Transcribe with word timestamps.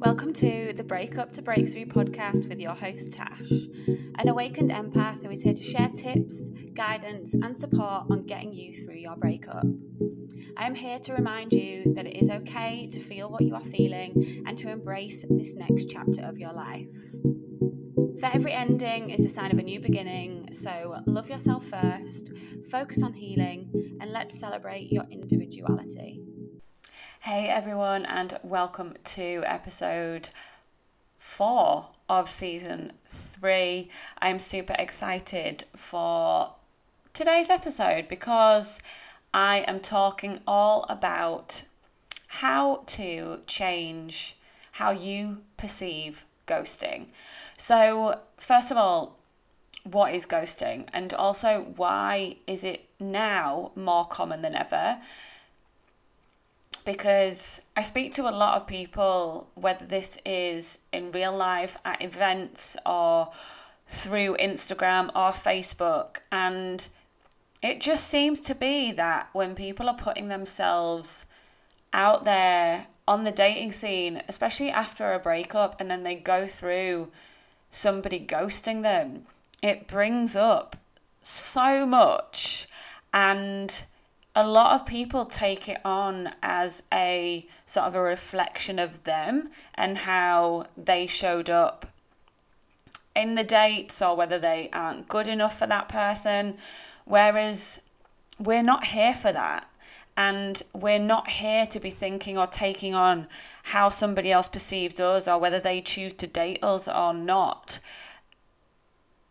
Welcome 0.00 0.32
to 0.34 0.72
the 0.76 0.84
Breakup 0.84 1.32
to 1.32 1.42
Breakthrough 1.42 1.86
podcast 1.86 2.48
with 2.48 2.58
your 2.60 2.74
host 2.74 3.12
Tash, 3.12 3.50
an 4.18 4.28
awakened 4.28 4.70
empath 4.70 5.24
who 5.24 5.30
is 5.30 5.42
here 5.42 5.54
to 5.54 5.62
share 5.62 5.88
tips, 5.88 6.50
guidance, 6.74 7.34
and 7.34 7.56
support 7.56 8.04
on 8.10 8.24
getting 8.26 8.52
you 8.52 8.74
through 8.74 8.96
your 8.96 9.16
breakup. 9.16 9.64
I 10.56 10.66
am 10.66 10.74
here 10.74 10.98
to 10.98 11.14
remind 11.14 11.52
you 11.52 11.94
that 11.94 12.06
it 12.06 12.16
is 12.16 12.30
okay 12.30 12.86
to 12.90 13.00
feel 13.00 13.30
what 13.30 13.42
you 13.42 13.54
are 13.54 13.64
feeling 13.64 14.44
and 14.46 14.58
to 14.58 14.68
embrace 14.70 15.24
this 15.30 15.54
next 15.54 15.88
chapter 15.88 16.24
of 16.24 16.38
your 16.38 16.52
life. 16.52 16.94
For 18.20 18.26
every 18.26 18.52
ending 18.52 19.10
is 19.10 19.24
a 19.24 19.28
sign 19.28 19.52
of 19.52 19.58
a 19.58 19.62
new 19.62 19.80
beginning, 19.80 20.52
so 20.52 21.00
love 21.06 21.30
yourself 21.30 21.66
first, 21.66 22.32
focus 22.70 23.02
on 23.02 23.14
healing, 23.14 23.96
and 24.00 24.12
let's 24.12 24.38
celebrate 24.38 24.92
your 24.92 25.06
individuality. 25.10 26.20
Hey 27.24 27.48
everyone, 27.48 28.06
and 28.06 28.38
welcome 28.42 28.94
to 29.04 29.42
episode 29.44 30.30
four 31.18 31.90
of 32.08 32.30
season 32.30 32.94
three. 33.06 33.90
I'm 34.20 34.38
super 34.38 34.74
excited 34.78 35.64
for 35.76 36.54
today's 37.12 37.50
episode 37.50 38.08
because 38.08 38.80
I 39.34 39.58
am 39.68 39.80
talking 39.80 40.38
all 40.46 40.86
about 40.88 41.64
how 42.28 42.84
to 42.86 43.40
change 43.46 44.36
how 44.72 44.90
you 44.90 45.42
perceive 45.58 46.24
ghosting. 46.46 47.08
So, 47.56 48.20
first 48.38 48.70
of 48.70 48.78
all, 48.78 49.18
what 49.84 50.14
is 50.14 50.24
ghosting? 50.24 50.88
And 50.92 51.12
also, 51.12 51.72
why 51.76 52.36
is 52.46 52.64
it 52.64 52.88
now 52.98 53.72
more 53.76 54.06
common 54.06 54.40
than 54.40 54.54
ever? 54.54 55.00
Because 56.84 57.60
I 57.76 57.82
speak 57.82 58.14
to 58.14 58.28
a 58.28 58.30
lot 58.30 58.60
of 58.60 58.66
people, 58.66 59.48
whether 59.54 59.84
this 59.84 60.18
is 60.24 60.78
in 60.92 61.12
real 61.12 61.36
life, 61.36 61.76
at 61.84 62.02
events, 62.02 62.76
or 62.86 63.30
through 63.86 64.36
Instagram 64.36 65.08
or 65.14 65.32
Facebook, 65.32 66.18
and 66.30 66.88
it 67.62 67.80
just 67.80 68.06
seems 68.08 68.40
to 68.40 68.54
be 68.54 68.92
that 68.92 69.28
when 69.32 69.54
people 69.54 69.88
are 69.88 69.96
putting 69.96 70.28
themselves 70.28 71.26
out 71.92 72.24
there 72.24 72.86
on 73.06 73.24
the 73.24 73.32
dating 73.32 73.72
scene, 73.72 74.22
especially 74.28 74.70
after 74.70 75.12
a 75.12 75.18
breakup, 75.18 75.80
and 75.80 75.90
then 75.90 76.04
they 76.04 76.14
go 76.14 76.46
through 76.46 77.10
somebody 77.70 78.20
ghosting 78.20 78.82
them, 78.82 79.26
it 79.62 79.86
brings 79.86 80.36
up 80.36 80.76
so 81.20 81.84
much. 81.84 82.66
And 83.12 83.84
a 84.34 84.46
lot 84.46 84.80
of 84.80 84.86
people 84.86 85.24
take 85.24 85.68
it 85.68 85.78
on 85.84 86.30
as 86.42 86.82
a 86.92 87.46
sort 87.66 87.86
of 87.86 87.94
a 87.94 88.00
reflection 88.00 88.78
of 88.78 89.04
them 89.04 89.50
and 89.74 89.98
how 89.98 90.66
they 90.76 91.06
showed 91.06 91.50
up 91.50 91.86
in 93.16 93.34
the 93.34 93.42
dates 93.42 94.00
or 94.00 94.16
whether 94.16 94.38
they 94.38 94.70
aren't 94.72 95.08
good 95.08 95.26
enough 95.26 95.58
for 95.58 95.66
that 95.66 95.88
person. 95.88 96.56
Whereas 97.04 97.80
we're 98.38 98.62
not 98.62 98.86
here 98.86 99.14
for 99.14 99.32
that. 99.32 99.66
And 100.16 100.62
we're 100.72 100.98
not 100.98 101.30
here 101.30 101.66
to 101.66 101.80
be 101.80 101.90
thinking 101.90 102.36
or 102.36 102.46
taking 102.46 102.94
on 102.94 103.26
how 103.64 103.88
somebody 103.88 104.30
else 104.30 104.48
perceives 104.48 105.00
us 105.00 105.26
or 105.26 105.38
whether 105.38 105.58
they 105.58 105.80
choose 105.80 106.14
to 106.14 106.26
date 106.26 106.62
us 106.62 106.86
or 106.86 107.14
not, 107.14 107.78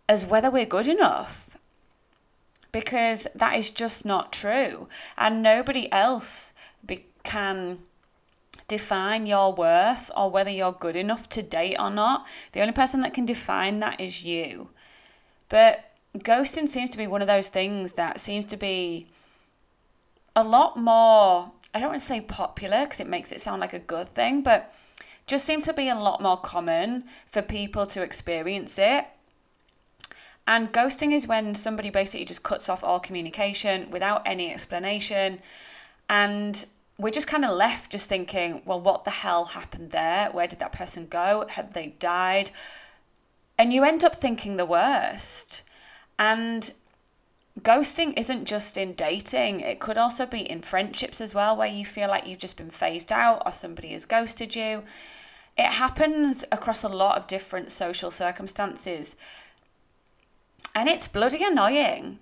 as 0.08 0.26
whether 0.26 0.50
we're 0.50 0.66
good 0.66 0.88
enough 0.88 1.49
because 2.72 3.28
that 3.36 3.56
is 3.56 3.70
just 3.70 4.06
not 4.06 4.32
true. 4.32 4.88
And 5.18 5.42
nobody 5.42 5.92
else 5.92 6.54
be- 6.86 7.06
can 7.24 7.80
define 8.68 9.26
your 9.26 9.54
worth 9.54 10.12
or 10.16 10.30
whether 10.30 10.50
you're 10.50 10.72
good 10.72 10.96
enough 10.96 11.28
to 11.30 11.42
date 11.42 11.76
or 11.80 11.90
not. 11.90 12.26
The 12.52 12.62
only 12.62 12.74
person 12.74 13.00
that 13.02 13.14
can 13.14 13.26
define 13.26 13.80
that 13.80 14.00
is 14.00 14.24
you. 14.24 14.70
But 15.50 15.92
ghosting 16.18 16.68
seems 16.68 16.92
to 16.92 16.98
be 16.98 17.08
one 17.08 17.22
of 17.22 17.28
those 17.28 17.50
things 17.50 17.94
that 17.94 18.20
seems 18.20 18.46
to 18.48 18.58
be 18.58 19.08
a 20.36 20.44
lot 20.44 20.78
more, 20.78 21.52
I 21.74 21.80
don't 21.80 21.90
want 21.90 22.02
to 22.02 22.06
say 22.06 22.22
popular 22.22 22.86
because 22.86 23.00
it 23.00 23.08
makes 23.08 23.32
it 23.32 23.42
sound 23.42 23.62
like 23.62 23.74
a 23.74 23.80
good 23.80 24.08
thing, 24.08 24.44
but 24.44 24.74
just 25.26 25.46
seems 25.46 25.66
to 25.66 25.74
be 25.74 25.90
a 25.90 25.96
lot 25.96 26.22
more 26.22 26.38
common 26.38 27.04
for 27.26 27.42
people 27.42 27.86
to 27.88 28.02
experience 28.02 28.78
it 28.80 29.06
and 30.50 30.74
ghosting 30.74 31.14
is 31.14 31.28
when 31.28 31.54
somebody 31.54 31.92
basically 31.92 32.26
just 32.26 32.42
cuts 32.42 32.70
off 32.70 32.84
all 32.84 33.00
communication 33.00 33.92
without 33.92 34.24
any 34.26 34.52
explanation. 34.52 35.42
And 36.10 36.66
we're 36.98 37.12
just 37.12 37.28
kind 37.28 37.46
of 37.46 37.56
left 37.56 37.92
just 37.92 38.10
thinking, 38.10 38.64
well, 38.66 38.82
what 38.82 39.04
the 39.04 39.12
hell 39.12 39.46
happened 39.46 39.92
there? 39.92 40.32
Where 40.32 40.48
did 40.48 40.58
that 40.58 40.72
person 40.72 41.06
go? 41.06 41.46
Have 41.50 41.76
they 41.76 41.94
died? 42.00 42.50
And 43.60 43.72
you 43.72 43.84
end 43.84 44.04
up 44.04 44.16
thinking 44.16 44.58
the 44.58 44.66
worst. 44.66 45.62
And 46.18 46.74
ghosting 47.62 48.18
isn't 48.18 48.46
just 48.46 48.76
in 48.76 48.94
dating, 48.94 49.60
it 49.60 49.80
could 49.80 50.00
also 50.00 50.26
be 50.26 50.50
in 50.50 50.62
friendships 50.62 51.22
as 51.22 51.36
well, 51.36 51.56
where 51.56 51.68
you 51.68 51.86
feel 51.86 52.08
like 52.08 52.26
you've 52.26 52.40
just 52.40 52.58
been 52.58 52.72
phased 52.72 53.12
out 53.12 53.44
or 53.46 53.52
somebody 53.52 53.90
has 53.90 54.06
ghosted 54.06 54.56
you. 54.56 54.84
It 55.60 55.74
happens 55.74 56.44
across 56.52 56.84
a 56.84 56.90
lot 56.90 57.20
of 57.20 57.28
different 57.28 57.70
social 57.70 58.10
circumstances. 58.10 59.16
And 60.76 60.88
it's 60.90 61.08
bloody 61.08 61.44
annoying 61.44 62.20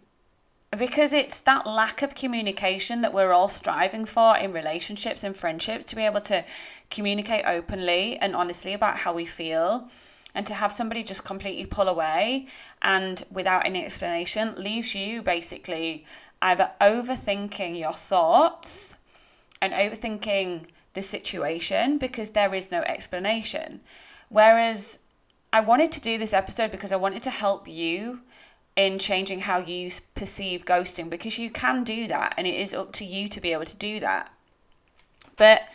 because 0.78 1.14
it's 1.14 1.40
that 1.42 1.66
lack 1.66 2.02
of 2.02 2.16
communication 2.16 3.02
that 3.02 3.14
we're 3.14 3.32
all 3.32 3.48
striving 3.48 4.06
for 4.06 4.38
in 4.38 4.52
relationships 4.52 5.24
and 5.24 5.36
friendships 5.36 5.86
to 5.86 5.96
be 5.96 6.04
able 6.04 6.22
to 6.22 6.44
communicate 6.90 7.46
openly 7.46 8.18
and 8.18 8.36
honestly 8.36 8.74
about 8.74 8.98
how 9.00 9.14
we 9.14 9.26
feel 9.26 9.88
and 10.36 10.46
to 10.46 10.54
have 10.54 10.72
somebody 10.72 11.04
just 11.04 11.24
completely 11.24 11.66
pull 11.66 11.88
away 11.88 12.48
and 12.82 13.24
without 13.32 13.66
any 13.66 13.84
explanation 13.84 14.54
leaves 14.58 14.94
you 14.94 15.22
basically 15.22 16.06
either 16.42 16.72
overthinking 16.82 17.80
your 17.80 17.94
thoughts 17.94 18.96
and 19.62 19.74
overthinking 19.74 20.66
the 20.94 21.02
situation 21.02 21.98
because 21.98 22.32
there 22.32 22.54
is 22.54 22.72
no 22.72 22.82
explanation. 22.82 23.80
Whereas 24.30 25.00
I 25.52 25.62
wanted 25.62 25.92
to 25.94 26.02
do 26.02 26.18
this 26.18 26.34
episode 26.34 26.72
because 26.72 26.92
I 26.92 26.98
wanted 26.98 27.24
to 27.24 27.30
help 27.30 27.68
you 27.68 28.22
in 28.78 29.00
changing 29.00 29.42
how 29.42 29.58
you 29.58 29.90
perceive 30.14 30.64
ghosting 30.64 31.10
because 31.10 31.40
you 31.40 31.50
can 31.50 31.84
do 31.84 32.08
that 32.08 32.36
and 32.38 32.46
it 32.46 32.54
is 32.54 32.76
up 32.76 32.94
to 32.94 33.04
you 33.04 33.28
to 33.28 33.42
be 33.42 33.52
able 33.52 33.66
to 33.66 33.76
do 33.76 34.00
that. 34.00 34.32
But 35.36 35.70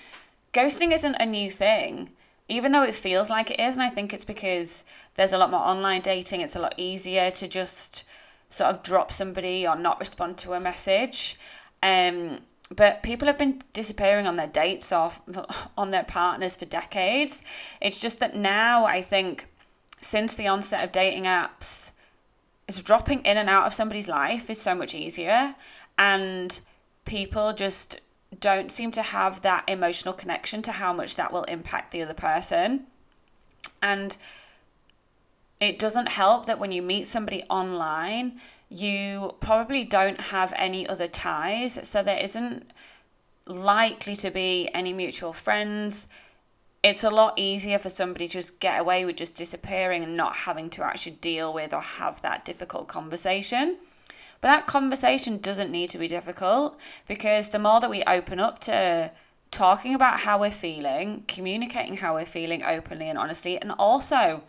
ghosting 0.55 0.93
isn't 0.93 1.17
a 1.17 1.27
new 1.27 1.51
thing, 1.51 2.11
even 2.49 2.71
though 2.71 2.85
it 2.85 2.95
feels 2.95 3.29
like 3.29 3.51
it 3.51 3.59
is. 3.59 3.75
And 3.75 3.83
I 3.83 3.89
think 3.89 4.15
it's 4.15 4.25
because 4.25 4.85
there's 5.17 5.33
a 5.33 5.39
lot 5.39 5.51
more 5.51 5.61
online 5.61 6.01
dating, 6.01 6.41
it's 6.41 6.55
a 6.55 6.61
lot 6.61 6.75
easier 6.77 7.33
to 7.33 7.49
just 7.49 8.05
sort 8.49 8.71
of 8.71 8.83
drop 8.85 9.11
somebody 9.11 9.67
or 9.67 9.75
not 9.75 9.99
respond 9.99 10.39
to 10.39 10.53
a 10.53 10.61
message. 10.61 11.37
Um, 11.83 12.39
but 12.75 13.03
people 13.03 13.27
have 13.27 13.37
been 13.37 13.63
disappearing 13.73 14.29
on 14.29 14.37
their 14.37 14.47
dates 14.47 14.93
or 14.93 15.11
on 15.77 15.91
their 15.91 16.05
partners 16.05 16.57
for 16.57 16.67
decades. 16.67 17.43
It's 17.81 18.01
just 18.01 18.21
that 18.21 18.37
now 18.37 18.85
I 18.85 19.01
think 19.01 19.49
since 20.01 20.37
the 20.37 20.47
onset 20.47 20.85
of 20.85 20.93
dating 20.93 21.25
apps, 21.25 21.91
it's 22.69 22.83
dropping 22.83 23.21
in 23.21 23.37
and 23.37 23.49
out 23.49 23.67
of 23.67 23.75
somebody's 23.75 24.09
life 24.09 24.49
is 24.51 24.61
so 24.61 24.75
much 24.75 24.95
easier. 24.95 25.55
And 25.99 26.61
people 27.05 27.53
just 27.53 28.01
don't 28.41 28.71
seem 28.71 28.91
to 28.93 29.03
have 29.03 29.43
that 29.43 29.65
emotional 29.69 30.15
connection 30.15 30.63
to 30.63 30.73
how 30.73 30.93
much 30.93 31.17
that 31.17 31.33
will 31.33 31.45
impact 31.45 31.93
the 31.93 32.03
other 32.03 32.15
person. 32.15 32.87
And 33.83 34.17
it 35.61 35.79
doesn't 35.79 36.09
help 36.09 36.47
that 36.47 36.59
when 36.59 36.73
you 36.73 36.83
meet 36.83 37.07
somebody 37.07 37.43
online 37.51 38.41
you 38.73 39.35
probably 39.41 39.85
don't 39.85 40.21
have 40.21 40.53
any 40.57 40.89
other 40.89 41.07
ties. 41.07 41.79
So 41.87 42.03
there 42.03 42.19
isn't 42.19 42.73
likely 43.47 44.17
to 44.17 44.31
be 44.31 44.69
any 44.73 44.93
mutual 44.93 45.33
friends 45.33 46.09
it's 46.83 47.05
a 47.05 47.11
lot 47.11 47.39
easier 47.39 47.79
for 47.79 47.89
somebody 47.89 48.27
to 48.27 48.33
just 48.33 48.59
get 48.59 48.81
away 48.81 49.05
with 49.05 49.17
just 49.17 49.35
disappearing 49.35 50.03
and 50.03 50.17
not 50.17 50.35
having 50.35 50.69
to 50.71 50.85
actually 50.85 51.13
deal 51.13 51.53
with 51.53 51.73
or 51.73 51.81
have 51.81 52.21
that 52.23 52.45
difficult 52.45 52.89
conversation. 52.89 53.77
But 54.41 54.49
that 54.49 54.67
conversation 54.67 55.39
doesn't 55.39 55.71
need 55.71 55.91
to 55.91 55.99
be 55.99 56.09
difficult 56.09 56.79
because 57.07 57.51
the 57.51 57.61
more 57.61 57.79
that 57.81 57.91
we 57.91 58.03
open 58.03 58.41
up 58.41 58.59
to 58.61 59.13
talking 59.53 59.95
about 59.95 60.21
how 60.21 60.41
we're 60.41 60.51
feeling, 60.51 61.23
communicating 61.29 61.99
how 61.99 62.15
we're 62.15 62.27
feeling 62.27 62.65
openly 62.65 63.09
and 63.09 63.19
honestly, 63.19 63.61
and 63.61 63.71
also 63.79 64.43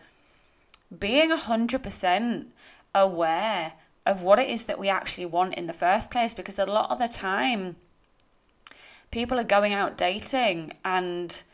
being 0.98 1.30
100% 1.30 2.46
aware 2.94 3.74
of 4.04 4.22
what 4.22 4.40
it 4.40 4.48
is 4.48 4.64
that 4.64 4.78
we 4.78 4.88
actually 4.88 5.26
want 5.26 5.54
in 5.54 5.68
the 5.68 5.72
first 5.72 6.10
place 6.10 6.34
because 6.34 6.58
a 6.58 6.66
lot 6.66 6.90
of 6.90 6.98
the 6.98 7.08
time 7.08 7.76
people 9.12 9.38
are 9.38 9.44
going 9.44 9.72
out 9.72 9.96
dating 9.96 10.72
and 10.84 11.44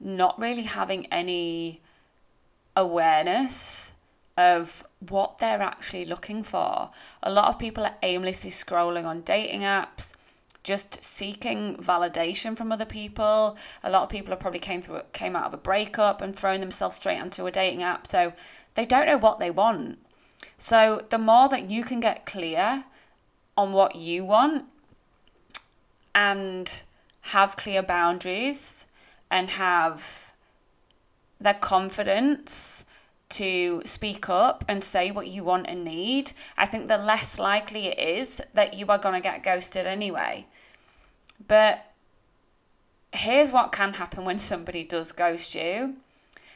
not 0.00 0.38
really 0.38 0.62
having 0.62 1.06
any 1.06 1.80
awareness 2.76 3.92
of 4.36 4.86
what 5.00 5.38
they're 5.38 5.60
actually 5.60 6.04
looking 6.04 6.42
for. 6.44 6.90
A 7.22 7.30
lot 7.30 7.48
of 7.48 7.58
people 7.58 7.84
are 7.84 7.96
aimlessly 8.02 8.50
scrolling 8.50 9.04
on 9.04 9.22
dating 9.22 9.62
apps, 9.62 10.14
just 10.62 11.02
seeking 11.02 11.76
validation 11.76 12.56
from 12.56 12.70
other 12.70 12.84
people. 12.84 13.56
A 13.82 13.90
lot 13.90 14.04
of 14.04 14.08
people 14.08 14.30
have 14.30 14.38
probably 14.38 14.60
came 14.60 14.80
through 14.80 15.02
came 15.12 15.34
out 15.34 15.46
of 15.46 15.54
a 15.54 15.56
breakup 15.56 16.22
and 16.22 16.36
thrown 16.36 16.60
themselves 16.60 16.96
straight 16.96 17.20
onto 17.20 17.46
a 17.46 17.50
dating 17.50 17.82
app. 17.82 18.06
So 18.06 18.32
they 18.74 18.84
don't 18.84 19.06
know 19.06 19.18
what 19.18 19.40
they 19.40 19.50
want. 19.50 19.98
So 20.56 21.04
the 21.08 21.18
more 21.18 21.48
that 21.48 21.68
you 21.68 21.82
can 21.82 21.98
get 21.98 22.24
clear 22.26 22.84
on 23.56 23.72
what 23.72 23.96
you 23.96 24.24
want 24.24 24.66
and 26.14 26.82
have 27.22 27.56
clear 27.56 27.82
boundaries 27.82 28.86
and 29.30 29.50
have 29.50 30.32
the 31.40 31.54
confidence 31.54 32.84
to 33.30 33.82
speak 33.84 34.28
up 34.28 34.64
and 34.66 34.82
say 34.82 35.10
what 35.10 35.26
you 35.26 35.44
want 35.44 35.66
and 35.68 35.84
need, 35.84 36.32
I 36.56 36.66
think 36.66 36.88
the 36.88 36.98
less 36.98 37.38
likely 37.38 37.86
it 37.86 37.98
is 37.98 38.40
that 38.54 38.74
you 38.74 38.86
are 38.86 38.98
going 38.98 39.14
to 39.14 39.20
get 39.20 39.42
ghosted 39.42 39.86
anyway. 39.86 40.46
But 41.46 41.92
here's 43.12 43.52
what 43.52 43.72
can 43.72 43.94
happen 43.94 44.24
when 44.24 44.38
somebody 44.38 44.82
does 44.84 45.12
ghost 45.12 45.54
you. 45.54 45.96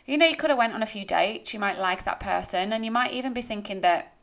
You 0.07 0.19
know, 0.19 0.27
you 0.27 0.37
could 0.37 0.51
have 0.51 0.59
went 0.59 0.75
on 0.75 0.83
a 0.83 0.87
few 0.87 1.05
dates, 1.05 1.55
you 1.55 1.61
might 1.61 1.79
like 1.79 2.05
that 2.05 2.21
person, 2.21 2.73
and 2.73 2.85
you 2.85 2.91
might 2.91 3.13
even 3.13 3.33
be 3.33 3.43
thinking 3.43 3.83
that 3.83 4.15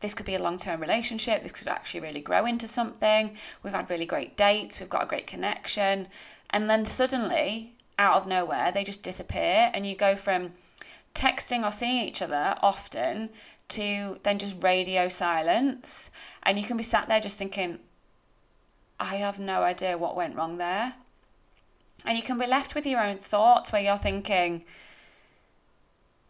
this 0.00 0.14
could 0.14 0.26
be 0.26 0.34
a 0.34 0.42
long-term 0.42 0.80
relationship, 0.80 1.42
this 1.42 1.52
could 1.52 1.68
actually 1.68 2.00
really 2.00 2.20
grow 2.20 2.44
into 2.44 2.66
something. 2.66 3.36
We've 3.62 3.72
had 3.72 3.88
really 3.88 4.04
great 4.04 4.36
dates, 4.36 4.80
we've 4.80 4.88
got 4.88 5.04
a 5.04 5.06
great 5.06 5.26
connection, 5.26 6.08
and 6.54 6.70
then 6.70 6.86
suddenly 6.86 7.74
out 7.98 8.16
of 8.16 8.28
nowhere 8.28 8.70
they 8.70 8.84
just 8.84 9.02
disappear 9.02 9.72
and 9.74 9.84
you 9.84 9.96
go 9.96 10.14
from 10.14 10.52
texting 11.12 11.64
or 11.64 11.70
seeing 11.72 12.06
each 12.06 12.22
other 12.22 12.54
often 12.62 13.28
to 13.66 14.20
then 14.22 14.38
just 14.38 14.62
radio 14.62 15.08
silence. 15.08 16.10
And 16.44 16.58
you 16.58 16.64
can 16.64 16.76
be 16.76 16.84
sat 16.84 17.08
there 17.08 17.20
just 17.20 17.38
thinking, 17.38 17.80
I 19.00 19.16
have 19.16 19.40
no 19.40 19.62
idea 19.62 19.98
what 19.98 20.16
went 20.16 20.36
wrong 20.36 20.58
there. 20.58 20.94
And 22.04 22.16
you 22.16 22.22
can 22.22 22.38
be 22.38 22.46
left 22.46 22.74
with 22.74 22.86
your 22.86 23.02
own 23.02 23.16
thoughts 23.18 23.72
where 23.72 23.82
you're 23.82 23.96
thinking, 23.96 24.64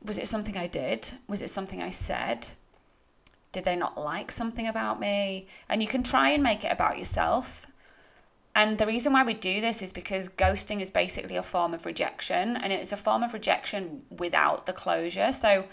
was 0.03 0.19
it 0.19 0.29
something 0.29 0.57
I 0.57 0.69
did? 0.69 1.11
Was 1.29 1.43
it 1.43 1.51
something 1.51 1.83
I 1.83 1.91
said? 1.91 2.49
Did 3.53 3.65
they 3.65 3.77
not 3.77 3.99
like 3.99 4.31
something 4.31 4.67
about 4.67 5.01
me? 5.01 5.49
And 5.69 5.83
you 5.83 5.89
can 5.89 6.03
try 6.03 6.31
and 6.31 6.43
make 6.43 6.65
it 6.65 6.73
about 6.73 6.99
yourself. 6.99 7.67
And 8.55 8.79
the 8.79 8.87
reason 8.87 9.13
why 9.13 9.25
we 9.25 9.35
do 9.35 9.61
this 9.61 9.83
is 9.83 9.93
because 9.93 10.29
ghosting 10.29 10.81
is 10.81 10.91
basically 10.91 11.37
a 11.37 11.43
form 11.43 11.75
of 11.75 11.85
rejection 11.85 12.57
and 12.57 12.73
it 12.73 12.81
is 12.81 12.93
a 12.93 12.97
form 12.97 13.23
of 13.23 13.33
rejection 13.33 14.03
without 14.11 14.67
the 14.67 14.73
closure. 14.73 15.33
So 15.33 15.65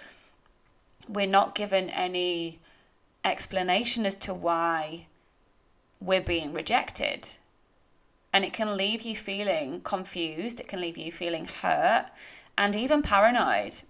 we're 1.07 1.27
not 1.27 1.53
given 1.53 1.89
any 1.91 2.59
explanation 3.23 4.05
as 4.05 4.15
to 4.17 4.33
why 4.33 5.07
we're 5.99 6.21
being 6.21 6.53
rejected. 6.53 7.37
And 8.33 8.43
it 8.43 8.53
can 8.53 8.75
leave 8.75 9.03
you 9.03 9.15
feeling 9.15 9.81
confused, 9.81 10.59
it 10.59 10.67
can 10.67 10.81
leave 10.81 10.97
you 10.97 11.11
feeling 11.11 11.45
hurt 11.45 12.07
and 12.57 12.75
even 12.75 13.01
paranoid 13.01 13.81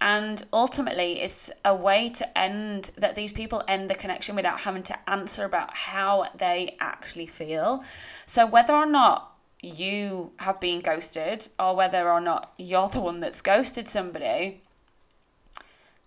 and 0.00 0.42
ultimately, 0.52 1.20
it's 1.20 1.50
a 1.62 1.74
way 1.74 2.08
to 2.10 2.38
end 2.38 2.90
that 2.96 3.16
these 3.16 3.32
people 3.32 3.62
end 3.68 3.90
the 3.90 3.94
connection 3.94 4.34
without 4.34 4.60
having 4.60 4.82
to 4.84 5.10
answer 5.10 5.44
about 5.44 5.76
how 5.76 6.26
they 6.34 6.76
actually 6.80 7.26
feel. 7.26 7.84
So, 8.24 8.46
whether 8.46 8.72
or 8.72 8.86
not 8.86 9.36
you 9.62 10.32
have 10.38 10.58
been 10.58 10.80
ghosted 10.80 11.48
or 11.58 11.76
whether 11.76 12.10
or 12.10 12.20
not 12.20 12.54
you're 12.56 12.88
the 12.88 13.00
one 13.00 13.20
that's 13.20 13.42
ghosted 13.42 13.88
somebody, 13.88 14.62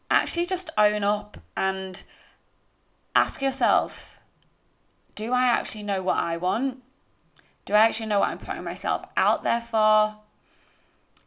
actually 0.09 0.47
just 0.47 0.71
own 0.75 1.03
up 1.03 1.37
and 1.55 2.03
ask 3.15 3.41
yourself 3.41 4.19
do 5.15 5.31
I 5.31 5.43
actually 5.43 5.83
know 5.83 6.01
what 6.01 6.17
I 6.17 6.37
want? 6.37 6.81
Do 7.65 7.75
I 7.75 7.85
actually 7.85 8.07
know 8.07 8.21
what 8.21 8.29
I'm 8.29 8.39
putting 8.39 8.63
myself 8.63 9.05
out 9.15 9.43
there 9.43 9.61
for? 9.61 10.15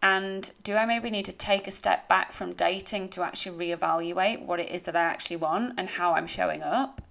And 0.02 0.50
do 0.62 0.76
I 0.76 0.87
maybe 0.87 1.10
need 1.10 1.25
to 1.25 1.32
take 1.32 1.66
a 1.66 1.70
step 1.70 2.08
back 2.08 2.31
from 2.31 2.52
dating 2.52 3.08
to 3.10 3.22
actually 3.22 3.66
reevaluate 3.66 4.44
what 4.44 4.60
it 4.60 4.70
is 4.70 4.82
that 4.82 4.96
I 4.96 5.02
actually 5.02 5.37
want 5.37 5.75
and 5.78 5.88
how 5.88 6.14
I'm 6.14 6.26
showing 6.26 6.62
up? 6.62 7.02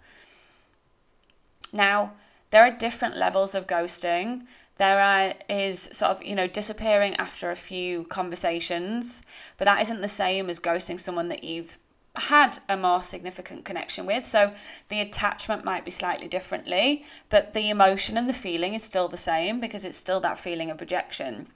Now, 1.74 2.14
there 2.52 2.64
are 2.64 2.72
different 2.72 3.18
levels 3.18 3.56
of 3.56 3.68
ghosting. 3.68 4.44
There 4.78 5.02
are, 5.02 5.34
is 5.50 5.90
sort 5.92 6.12
of, 6.12 6.24
you 6.24 6.36
know, 6.36 6.48
disappearing 6.48 7.16
after 7.16 7.50
a 7.50 7.56
few 7.56 8.06
conversations, 8.06 9.22
but 9.58 9.66
that 9.66 9.82
isn't 9.82 10.02
the 10.02 10.08
same 10.08 10.50
as 10.50 10.60
ghosting 10.60 11.00
someone 11.00 11.28
that 11.30 11.44
you've 11.44 11.78
had 12.16 12.60
a 12.70 12.78
more 12.78 13.02
significant 13.02 13.66
connection 13.66 14.06
with. 14.06 14.26
So 14.26 14.54
the 14.90 15.02
attachment 15.02 15.66
might 15.66 15.86
be 15.86 15.92
slightly 15.92 16.28
differently, 16.28 17.04
but 17.30 17.54
the 17.54 17.70
emotion 17.70 18.18
and 18.18 18.30
the 18.30 18.34
feeling 18.34 18.74
is 18.74 18.84
still 18.84 19.08
the 19.08 19.18
same 19.18 19.60
because 19.60 19.84
it's 19.84 19.98
still 19.98 20.20
that 20.22 20.38
feeling 20.38 20.70
of 20.70 20.80
rejection. 20.80 21.48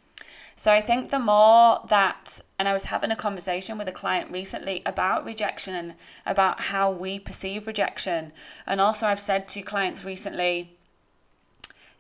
So 0.60 0.74
I 0.74 0.82
think 0.82 1.10
the 1.10 1.20
more 1.20 1.80
that, 1.88 2.42
and 2.60 2.68
I 2.68 2.74
was 2.74 2.84
having 2.84 3.12
a 3.12 3.16
conversation 3.16 3.78
with 3.78 3.88
a 3.88 3.94
client 3.94 4.30
recently 4.30 4.82
about 4.86 5.24
rejection 5.24 5.94
about 6.26 6.60
how 6.60 6.92
we 6.92 7.18
perceive 7.18 7.66
rejection. 7.66 8.34
And 8.68 8.82
also, 8.82 9.08
I've 9.08 9.22
said 9.22 9.48
to 9.48 9.62
clients 9.62 10.04
recently 10.04 10.76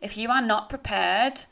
if 0.02 0.18
you 0.18 0.30
are 0.30 0.42
not 0.42 0.68
prepared 0.68 1.46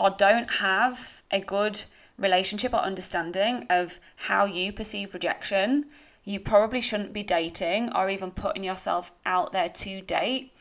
or 0.00 0.08
don't 0.08 0.50
have 0.54 1.22
a 1.30 1.40
good 1.40 1.84
relationship 2.16 2.72
or 2.72 2.80
understanding 2.80 3.66
of 3.68 4.00
how 4.16 4.46
you 4.46 4.72
perceive 4.72 5.12
rejection, 5.12 5.84
you 6.24 6.40
probably 6.40 6.80
shouldn't 6.80 7.12
be 7.12 7.22
dating 7.22 7.94
or 7.94 8.08
even 8.08 8.30
putting 8.30 8.64
yourself 8.64 9.12
out 9.26 9.52
there 9.52 9.68
to 9.68 10.00
date 10.00 10.54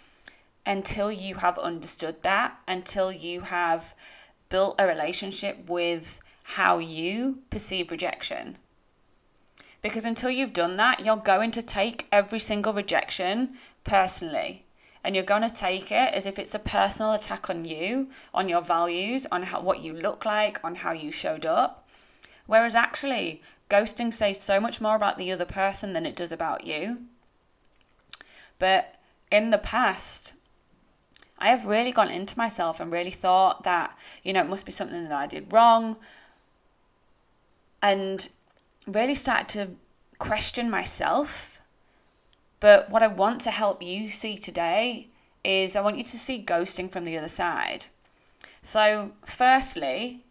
until 0.65 1.09
you 1.09 1.35
have 1.35 1.57
understood 1.57 2.21
that, 2.23 2.59
until 2.67 3.13
you 3.13 3.41
have 3.41 3.95
built 4.55 4.79
a 4.79 4.87
relationship 4.87 5.69
with 5.69 6.21
how 6.43 6.77
you 6.77 7.39
perceive 7.49 7.91
rejection. 7.91 8.57
Because 9.81 10.05
until 10.05 10.29
you've 10.29 10.53
done 10.53 10.77
that, 10.77 11.05
you're 11.05 11.17
going 11.17 11.51
to 11.51 11.61
take 11.61 12.07
every 12.09 12.39
single 12.39 12.71
rejection 12.71 13.57
personally. 13.83 14.63
And 15.03 15.13
you're 15.13 15.25
going 15.25 15.41
to 15.41 15.53
take 15.53 15.91
it 15.91 16.13
as 16.13 16.25
if 16.25 16.39
it's 16.39 16.55
a 16.55 16.69
personal 16.77 17.11
attack 17.11 17.49
on 17.49 17.65
you, 17.65 18.07
on 18.33 18.47
your 18.47 18.61
values, 18.61 19.27
on 19.29 19.43
how, 19.43 19.59
what 19.59 19.81
you 19.81 19.91
look 19.91 20.23
like, 20.23 20.63
on 20.63 20.75
how 20.75 20.93
you 20.93 21.11
showed 21.11 21.45
up. 21.45 21.89
Whereas 22.47 22.75
actually, 22.75 23.41
ghosting 23.69 24.13
says 24.13 24.39
so 24.39 24.61
much 24.61 24.79
more 24.79 24.95
about 24.95 25.17
the 25.17 25.33
other 25.33 25.43
person 25.43 25.91
than 25.91 26.05
it 26.05 26.15
does 26.15 26.31
about 26.31 26.65
you. 26.65 27.01
But 28.57 28.95
in 29.29 29.49
the 29.49 29.57
past, 29.57 30.31
I 31.37 31.49
have 31.49 31.65
really 31.65 31.91
gone 31.91 32.09
into 32.09 32.37
myself 32.37 32.79
and 32.79 32.91
really 32.91 33.11
thought 33.11 33.63
that, 33.63 33.97
you 34.23 34.33
know, 34.33 34.41
it 34.41 34.49
must 34.49 34.65
be 34.65 34.71
something 34.71 35.03
that 35.03 35.11
I 35.11 35.27
did 35.27 35.51
wrong. 35.51 35.97
And 37.81 38.29
really 38.87 39.15
started 39.15 39.49
to 39.49 39.75
question 40.17 40.69
myself. 40.69 41.61
But 42.59 42.89
what 42.89 43.03
I 43.03 43.07
want 43.07 43.41
to 43.41 43.51
help 43.51 43.83
you 43.83 44.09
see 44.09 44.37
today 44.37 45.09
is 45.43 45.75
I 45.75 45.81
want 45.81 45.97
you 45.97 46.03
to 46.03 46.17
see 46.17 46.43
ghosting 46.43 46.89
from 46.89 47.03
the 47.03 47.17
other 47.17 47.27
side. 47.27 47.87
So, 48.61 49.11
firstly, 49.25 50.23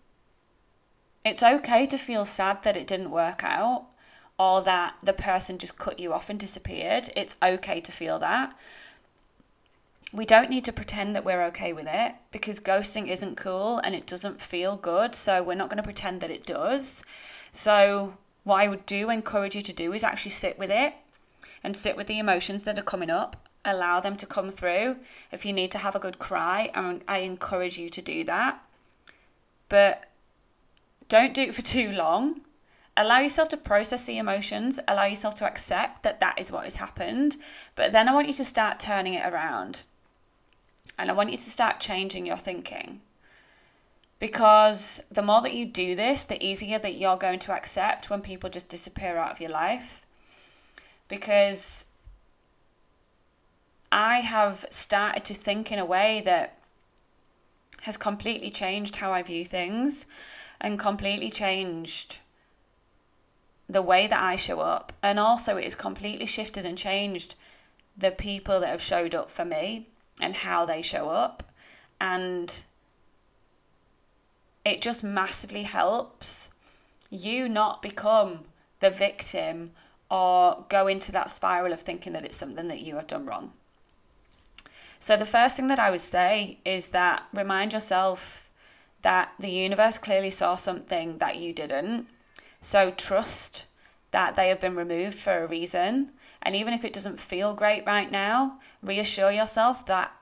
it's 1.25 1.43
okay 1.43 1.87
to 1.87 1.97
feel 1.97 2.25
sad 2.25 2.63
that 2.65 2.77
it 2.77 2.87
didn't 2.87 3.11
work 3.11 3.45
out 3.45 3.87
or 4.39 4.61
that 4.63 4.97
the 5.03 5.13
person 5.13 5.59
just 5.59 5.79
cut 5.79 6.01
you 6.01 6.13
off 6.13 6.29
and 6.29 6.39
disappeared. 6.39 7.11
It's 7.15 7.37
okay 7.43 7.81
to 7.81 7.93
feel 7.93 8.19
that 8.19 8.57
we 10.15 10.25
don't 10.25 10.49
need 10.49 10.65
to 10.65 10.73
pretend 10.73 11.17
that 11.17 11.25
we're 11.25 11.43
okay 11.47 11.73
with 11.73 11.89
it 11.91 12.15
because 12.31 12.61
ghosting 12.61 13.09
isn't 13.09 13.37
cool 13.37 13.79
and 13.79 13.97
it 13.97 14.07
doesn't 14.07 14.41
feel 14.41 14.77
good. 14.77 15.13
So 15.13 15.43
we're 15.43 15.57
not 15.57 15.69
going 15.69 15.79
to 15.79 15.83
pretend 15.83 16.21
that 16.21 16.31
it 16.31 16.47
does. 16.47 17.03
So, 17.51 18.17
what 18.45 18.61
I 18.61 18.69
would 18.69 18.87
do 18.87 19.11
encourage 19.11 19.57
you 19.57 19.63
to 19.63 19.73
do 19.73 19.93
is 19.93 20.05
actually 20.05 20.31
sit 20.31 20.57
with 20.59 20.71
it 20.71 20.95
and 21.65 21.77
sit 21.77 21.97
with 21.97 22.07
the 22.07 22.19
emotions 22.19 22.63
that 22.63 22.79
are 22.79 22.83
coming 22.83 23.11
up. 23.11 23.49
Allow 23.65 24.01
them 24.01 24.17
to 24.19 24.27
come 24.27 24.51
through. 24.51 24.99
If 25.33 25.45
you 25.45 25.53
need 25.53 25.73
to 25.73 25.79
have 25.79 25.97
a 25.97 25.99
good 25.99 26.19
cry, 26.19 26.71
I 27.09 27.19
encourage 27.19 27.79
you 27.79 27.89
to 27.89 28.03
do 28.03 28.23
that. 28.25 28.63
But 29.69 30.05
don't 31.09 31.35
do 31.35 31.43
it 31.43 31.55
for 31.55 31.63
too 31.77 31.91
long. 31.91 32.43
Allow 32.97 33.19
yourself 33.19 33.49
to 33.49 33.57
process 33.57 34.07
the 34.07 34.19
emotions, 34.19 34.79
allow 34.87 35.07
yourself 35.07 35.35
to 35.37 35.47
accept 35.47 36.05
that 36.05 36.21
that 36.21 36.39
is 36.39 36.53
what 36.53 36.63
has 36.63 36.77
happened. 36.77 37.37
But 37.75 37.91
then 37.91 38.09
I 38.09 38.15
want 38.15 38.29
you 38.29 38.35
to 38.35 38.45
start 38.45 38.79
turning 38.79 39.15
it 39.15 39.27
around. 39.27 39.83
And 40.99 41.11
I 41.11 41.15
want 41.15 41.31
you 41.31 41.37
to 41.37 41.51
start 41.51 41.81
changing 41.81 42.27
your 42.27 42.37
thinking. 42.37 43.01
Because 44.19 45.03
the 45.11 45.23
more 45.23 45.43
that 45.43 45.55
you 45.55 45.67
do 45.67 45.95
this, 45.95 46.25
the 46.25 46.43
easier 46.45 46.79
that 46.79 46.95
you're 46.95 47.17
going 47.17 47.41
to 47.41 47.53
accept 47.53 48.11
when 48.11 48.21
people 48.21 48.49
just 48.49 48.69
disappear 48.69 49.17
out 49.17 49.33
of 49.33 49.41
your 49.41 49.51
life. 49.51 50.07
Because 51.09 51.85
I 53.91 54.21
have 54.21 54.65
started 54.71 55.25
to 55.25 55.35
think 55.35 55.71
in 55.71 55.79
a 55.79 55.85
way 55.85 56.23
that 56.25 56.59
has 57.83 57.97
completely 57.97 58.51
changed 58.51 58.97
how 58.97 59.13
I 59.13 59.23
view 59.23 59.45
things 59.45 60.07
and 60.61 60.79
completely 60.79 61.31
changed 61.31 62.21
the 63.69 63.83
way 63.83 64.07
that 64.07 64.23
I 64.23 64.37
show 64.37 64.61
up. 64.61 64.93
And 65.03 65.19
also, 65.19 65.57
it 65.57 65.65
has 65.65 65.75
completely 65.75 66.27
shifted 66.27 66.65
and 66.65 66.79
changed 66.79 67.35
the 67.97 68.11
people 68.11 68.61
that 68.61 68.69
have 68.69 68.83
showed 68.83 69.15
up 69.15 69.29
for 69.29 69.45
me 69.45 69.89
and 70.21 70.35
how 70.35 70.65
they 70.65 70.83
show 70.83 71.11
up. 71.11 71.43
And 72.01 72.65
it 74.65 74.81
just 74.81 75.05
massively 75.05 75.65
helps 75.65 76.51
you 77.11 77.49
not 77.49 77.83
become 77.83 78.45
the 78.81 78.91
victim 78.91 79.71
or 80.11 80.65
go 80.69 80.87
into 80.87 81.13
that 81.13 81.31
spiral 81.31 81.73
of 81.73 81.81
thinking 81.81 82.13
that 82.13 82.25
it's 82.25 82.37
something 82.37 82.69
that 82.69 82.81
you 82.81 82.97
have 82.97 83.07
done 83.07 83.27
wrong. 83.27 83.53
So, 84.99 85.17
the 85.17 85.27
first 85.27 85.57
thing 85.57 85.67
that 85.67 85.79
I 85.79 85.91
would 85.91 86.01
say 86.01 86.59
is 86.65 86.89
that 86.89 87.25
remind 87.33 87.73
yourself 87.73 88.49
that 89.03 89.33
the 89.39 89.51
universe 89.53 89.99
clearly 89.99 90.31
saw 90.31 90.55
something 90.55 91.19
that 91.19 91.37
you 91.37 91.53
didn't. 91.53 92.07
So, 92.63 92.91
trust 92.91 93.67
that 94.13 94.35
they 94.35 94.49
have 94.49 94.61
been 94.61 94.77
removed 94.77 95.19
for 95.19 95.43
a 95.43 95.47
reason. 95.47 96.13
And 96.45 96.55
even 96.55 96.75
if 96.75 96.85
it 96.85 96.93
doesn't 96.93 97.19
feel 97.19 97.55
great 97.55 97.87
right 97.87 98.11
now, 98.11 98.59
reassure 98.83 99.33
yourself 99.33 99.87
that, 99.87 100.13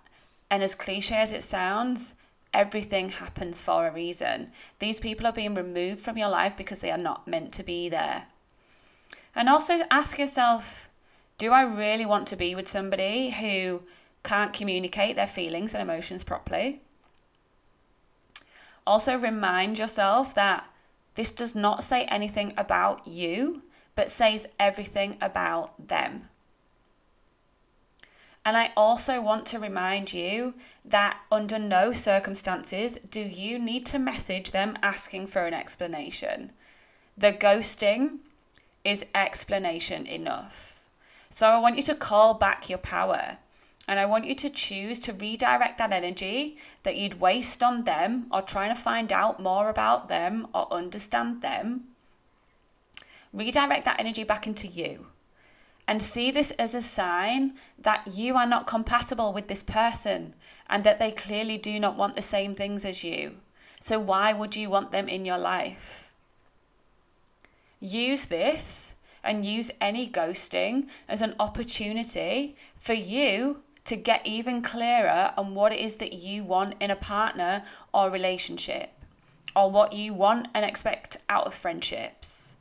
and 0.50 0.62
as 0.62 0.75
cliche 0.75 1.17
as 1.17 1.33
it 1.33 1.43
sounds, 1.43 2.14
everything 2.55 3.09
happens 3.09 3.61
for 3.61 3.87
a 3.87 3.93
reason. 3.93 4.52
These 4.79 5.00
people 5.00 5.26
are 5.26 5.33
being 5.33 5.55
removed 5.55 6.00
from 6.00 6.17
your 6.17 6.29
life 6.29 6.57
because 6.57 6.81
they 6.81 6.91
are 6.91 6.99
not 6.99 7.26
meant 7.26 7.52
to 7.55 7.64
be 7.64 7.88
there. 7.88 8.26
And 9.35 9.49
also 9.49 9.81
ask 9.91 10.19
yourself 10.19 10.88
do 11.38 11.50
I 11.50 11.62
really 11.62 12.07
want 12.07 12.29
to 12.29 12.37
be 12.37 12.55
with 12.55 12.69
somebody 12.69 13.31
who 13.31 13.83
can't 14.23 14.52
communicate 14.52 15.17
their 15.17 15.26
feelings 15.26 15.75
and 15.75 15.83
emotions 15.83 16.23
properly? 16.23 16.83
Also, 18.87 19.17
remind 19.17 19.79
yourself 19.79 20.35
that 20.37 20.69
this 21.14 21.31
does 21.31 21.57
not 21.57 21.83
say 21.83 22.05
anything 22.05 22.52
about 22.57 23.07
you 23.09 23.62
but 23.95 24.11
says 24.11 24.47
everything 24.59 25.17
about 25.21 25.89
them. 25.89 26.29
And 28.45 28.57
I 28.57 28.73
also 28.77 29.21
want 29.21 29.47
to 29.47 29.61
remind 29.61 30.13
you 30.13 30.55
that 30.85 31.21
under 31.31 31.59
no 31.59 31.93
circumstances 31.93 32.99
do 33.09 33.21
you 33.21 33.59
need 33.59 33.87
to 33.87 33.99
message 33.99 34.51
them 34.51 34.77
asking 34.83 35.29
for 35.29 35.47
an 35.47 35.55
explanation. 35.55 36.51
The 37.17 37.33
ghosting 37.33 38.19
is 38.85 39.05
explanation 39.15 40.07
enough. 40.07 40.87
So 41.31 41.49
I 41.49 41.61
want 41.61 41.77
you 41.77 41.83
to 41.85 41.95
call 41.95 42.35
back 42.35 42.69
your 42.69 42.79
power 42.79 43.39
and 43.87 44.01
I 44.01 44.07
want 44.07 44.27
you 44.27 44.35
to 44.35 44.51
choose 44.51 44.99
to 45.01 45.13
redirect 45.13 45.79
that 45.79 45.93
energy 45.93 46.57
that 46.83 46.97
you'd 46.97 47.21
waste 47.21 47.63
on 47.63 47.83
them 47.83 48.27
or 48.33 48.43
trying 48.43 48.75
to 48.75 48.81
find 48.81 49.13
out 49.13 49.41
more 49.41 49.69
about 49.69 50.09
them 50.09 50.49
or 50.53 50.73
understand 50.73 51.43
them 51.43 51.85
redirect 53.33 53.85
that 53.85 53.99
energy 53.99 54.25
back 54.25 54.47
into 54.47 54.67
you 54.67 55.07
and 55.89 56.03
see 56.03 56.31
this 56.31 56.53
as 56.53 56.75
a 56.75 56.83
sign 56.83 57.55
that 57.79 58.17
you 58.17 58.37
are 58.37 58.47
not 58.47 58.67
compatible 58.67 59.33
with 59.33 59.49
this 59.49 59.62
person 59.62 60.35
and 60.69 60.85
that 60.85 60.99
they 60.99 61.11
clearly 61.11 61.59
do 61.59 61.81
not 61.81 61.97
want 61.97 62.15
the 62.15 62.23
same 62.23 62.55
things 62.55 62.85
as 62.85 63.03
you. 63.03 63.37
So, 63.81 63.99
why 63.99 64.33
would 64.33 64.55
you 64.55 64.71
want 64.71 64.93
them 64.93 65.09
in 65.09 65.25
your 65.25 65.39
life? 65.39 66.12
Use 67.81 68.27
this 68.27 68.95
and 69.25 69.45
use 69.45 69.71
any 69.81 70.09
ghosting 70.09 70.87
as 71.09 71.21
an 71.21 71.35
opportunity 71.41 72.57
for 72.77 72.95
you 72.95 73.62
to 73.85 73.97
get 73.97 74.25
even 74.25 74.62
clearer 74.62 75.33
on 75.37 75.55
what 75.55 75.73
it 75.73 75.81
is 75.81 75.97
that 75.97 76.12
you 76.12 76.45
want 76.45 76.75
in 76.81 76.91
a 76.91 76.97
partner 76.97 77.65
or 77.93 78.11
relationship, 78.11 78.91
or 79.57 79.71
what 79.71 79.93
you 79.93 80.15
want 80.15 80.47
and 80.55 80.65
expect 80.65 81.17
out 81.29 81.47
of 81.47 81.55
friendships. 81.55 82.55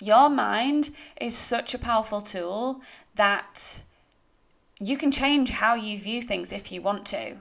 Your 0.00 0.28
mind 0.28 0.90
is 1.20 1.36
such 1.36 1.74
a 1.74 1.78
powerful 1.78 2.20
tool 2.20 2.80
that 3.14 3.82
you 4.80 4.96
can 4.96 5.10
change 5.12 5.50
how 5.50 5.74
you 5.74 5.98
view 5.98 6.20
things 6.20 6.52
if 6.52 6.72
you 6.72 6.82
want 6.82 7.06
to. 7.06 7.36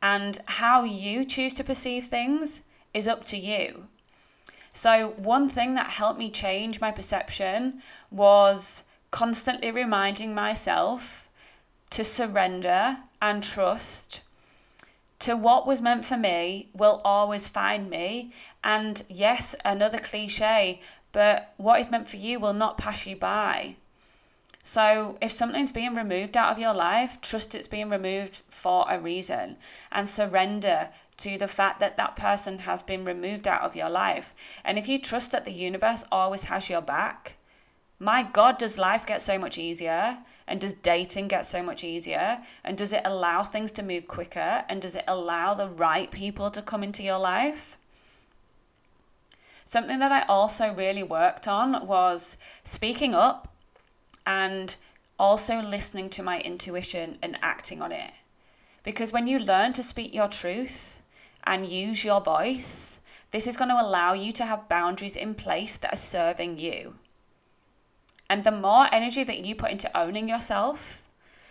And 0.00 0.38
how 0.46 0.84
you 0.84 1.24
choose 1.24 1.54
to 1.54 1.64
perceive 1.64 2.04
things 2.04 2.62
is 2.94 3.08
up 3.08 3.24
to 3.24 3.36
you. 3.36 3.88
So, 4.72 5.10
one 5.16 5.48
thing 5.48 5.74
that 5.74 5.90
helped 5.90 6.18
me 6.18 6.30
change 6.30 6.80
my 6.80 6.92
perception 6.92 7.82
was 8.10 8.84
constantly 9.10 9.70
reminding 9.70 10.34
myself 10.34 11.28
to 11.90 12.04
surrender 12.04 12.98
and 13.20 13.42
trust 13.42 14.20
to 15.20 15.36
what 15.36 15.66
was 15.66 15.80
meant 15.82 16.04
for 16.04 16.16
me 16.16 16.68
will 16.72 17.00
always 17.04 17.48
find 17.48 17.90
me. 17.90 18.32
And 18.62 19.02
yes, 19.08 19.54
another 19.64 19.98
cliche, 19.98 20.80
but 21.18 21.52
what 21.56 21.80
is 21.80 21.90
meant 21.90 22.06
for 22.06 22.16
you 22.16 22.38
will 22.38 22.52
not 22.52 22.78
pass 22.78 23.04
you 23.04 23.16
by. 23.16 23.74
So, 24.62 25.18
if 25.20 25.32
something's 25.32 25.72
being 25.72 25.96
removed 25.96 26.36
out 26.36 26.52
of 26.52 26.60
your 26.60 26.72
life, 26.72 27.20
trust 27.20 27.56
it's 27.56 27.66
being 27.66 27.88
removed 27.90 28.42
for 28.48 28.86
a 28.88 29.00
reason 29.00 29.56
and 29.90 30.08
surrender 30.08 30.90
to 31.16 31.36
the 31.36 31.48
fact 31.48 31.80
that 31.80 31.96
that 31.96 32.14
person 32.14 32.60
has 32.60 32.84
been 32.84 33.04
removed 33.04 33.48
out 33.48 33.62
of 33.62 33.74
your 33.74 33.90
life. 33.90 34.32
And 34.64 34.78
if 34.78 34.86
you 34.86 35.00
trust 35.00 35.32
that 35.32 35.44
the 35.44 35.50
universe 35.50 36.04
always 36.12 36.44
has 36.44 36.70
your 36.70 36.82
back, 36.82 37.34
my 37.98 38.22
God, 38.22 38.56
does 38.56 38.78
life 38.78 39.04
get 39.04 39.20
so 39.20 39.40
much 39.40 39.58
easier? 39.58 40.18
And 40.46 40.60
does 40.60 40.74
dating 40.74 41.26
get 41.26 41.46
so 41.46 41.64
much 41.64 41.82
easier? 41.82 42.44
And 42.62 42.78
does 42.78 42.92
it 42.92 43.02
allow 43.04 43.42
things 43.42 43.72
to 43.72 43.82
move 43.82 44.06
quicker? 44.06 44.64
And 44.68 44.80
does 44.80 44.94
it 44.94 45.04
allow 45.08 45.54
the 45.54 45.68
right 45.68 46.12
people 46.12 46.48
to 46.52 46.62
come 46.62 46.84
into 46.84 47.02
your 47.02 47.18
life? 47.18 47.76
Something 49.68 49.98
that 49.98 50.10
I 50.10 50.22
also 50.22 50.72
really 50.72 51.02
worked 51.02 51.46
on 51.46 51.86
was 51.86 52.38
speaking 52.64 53.14
up 53.14 53.54
and 54.26 54.74
also 55.18 55.60
listening 55.60 56.08
to 56.08 56.22
my 56.22 56.40
intuition 56.40 57.18
and 57.20 57.36
acting 57.42 57.82
on 57.82 57.92
it. 57.92 58.12
Because 58.82 59.12
when 59.12 59.26
you 59.26 59.38
learn 59.38 59.74
to 59.74 59.82
speak 59.82 60.14
your 60.14 60.28
truth 60.28 61.02
and 61.44 61.66
use 61.66 62.02
your 62.02 62.22
voice, 62.22 63.00
this 63.30 63.46
is 63.46 63.58
going 63.58 63.68
to 63.68 63.78
allow 63.78 64.14
you 64.14 64.32
to 64.32 64.46
have 64.46 64.70
boundaries 64.70 65.16
in 65.16 65.34
place 65.34 65.76
that 65.76 65.92
are 65.92 65.96
serving 65.96 66.58
you. 66.58 66.94
And 68.30 68.44
the 68.44 68.50
more 68.50 68.88
energy 68.90 69.22
that 69.22 69.44
you 69.44 69.54
put 69.54 69.70
into 69.70 69.94
owning 69.94 70.30
yourself 70.30 71.06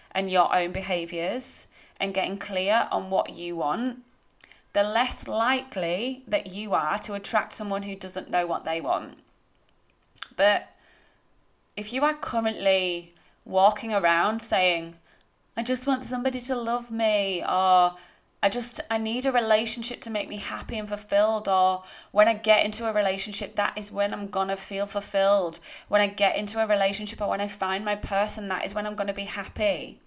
and 0.09 0.31
your 0.31 0.55
own 0.55 0.71
behaviors 0.71 1.67
and 1.99 2.15
getting 2.15 2.39
clear 2.39 2.87
on 2.91 3.11
what 3.11 3.35
you 3.35 3.57
want, 3.57 3.99
the 4.77 4.83
less 4.83 5.27
likely 5.27 6.21
that 6.27 6.53
you 6.53 6.75
are 6.75 6.99
to 6.99 7.15
attract 7.15 7.51
someone 7.51 7.81
who 7.81 7.95
doesn't 7.95 8.29
know 8.29 8.45
what 8.45 8.63
they 8.63 8.79
want. 8.79 9.17
But 10.35 10.69
if 11.75 11.91
you 11.91 12.03
are 12.03 12.13
currently 12.13 13.11
walking 13.43 13.91
around 13.91 14.39
saying, 14.39 14.97
I 15.57 15.63
just 15.63 15.87
want 15.87 16.05
somebody 16.05 16.39
to 16.41 16.55
love 16.55 16.91
me, 16.91 17.41
or 17.41 17.95
I 18.43 18.49
just 18.51 18.79
I 18.91 18.99
need 18.99 19.25
a 19.25 19.31
relationship 19.31 19.99
to 20.01 20.11
make 20.11 20.29
me 20.29 20.37
happy 20.37 20.77
and 20.77 20.87
fulfilled 20.87 21.47
or 21.47 21.83
when 22.11 22.27
I 22.27 22.35
get 22.35 22.63
into 22.63 22.87
a 22.87 22.93
relationship 22.93 23.55
that 23.55 23.75
is 23.75 23.91
when 23.91 24.13
I'm 24.13 24.27
going 24.27 24.49
to 24.49 24.55
feel 24.55 24.85
fulfilled 24.85 25.59
when 25.87 26.01
I 26.01 26.07
get 26.07 26.35
into 26.35 26.61
a 26.63 26.67
relationship 26.67 27.19
or 27.19 27.29
when 27.29 27.41
I 27.41 27.47
find 27.47 27.83
my 27.83 27.95
person 27.95 28.47
that 28.49 28.63
is 28.63 28.75
when 28.75 28.85
I'm 28.85 28.95
going 28.95 29.07
to 29.07 29.13
be 29.13 29.23
happy 29.23 30.01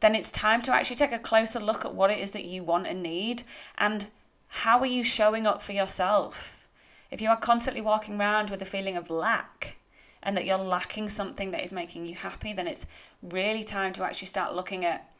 then 0.00 0.14
it's 0.14 0.30
time 0.30 0.62
to 0.62 0.72
actually 0.72 0.96
take 0.96 1.12
a 1.12 1.18
closer 1.18 1.60
look 1.60 1.84
at 1.84 1.94
what 1.94 2.10
it 2.10 2.20
is 2.20 2.32
that 2.32 2.44
you 2.44 2.62
want 2.62 2.86
and 2.86 3.02
need 3.02 3.42
and 3.78 4.06
how 4.48 4.78
are 4.80 4.86
you 4.86 5.02
showing 5.02 5.46
up 5.46 5.62
for 5.62 5.72
yourself. 5.72 6.68
If 7.10 7.20
you 7.20 7.28
are 7.28 7.36
constantly 7.36 7.80
walking 7.80 8.18
around 8.20 8.50
with 8.50 8.60
a 8.62 8.66
feeling 8.66 8.96
of 8.96 9.10
lack 9.10 9.76
and 10.22 10.36
that 10.36 10.44
you're 10.44 10.58
lacking 10.58 11.08
something 11.08 11.50
that 11.52 11.62
is 11.62 11.72
making 11.72 12.06
you 12.06 12.14
happy, 12.14 12.52
then 12.52 12.66
it's 12.66 12.86
really 13.22 13.64
time 13.64 13.92
to 13.94 14.04
actually 14.04 14.26
start 14.26 14.54
looking 14.54 14.84
at 14.84 15.10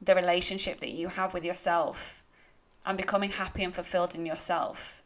the 0.00 0.14
relationship 0.14 0.80
that 0.80 0.92
you 0.92 1.08
have 1.08 1.32
with 1.32 1.44
yourself 1.44 2.22
and 2.84 2.96
becoming 2.96 3.30
happy 3.30 3.64
and 3.64 3.74
fulfilled 3.74 4.14
in 4.14 4.26
yourself. 4.26 5.02